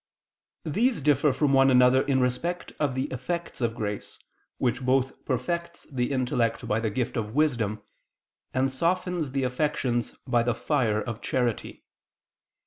[0.65, 4.17] These differ from one another in respect of the effects of grace,
[4.57, 7.83] which both perfects the intellect by the gift of wisdom,
[8.51, 11.83] and softens the affections by the fire of charity.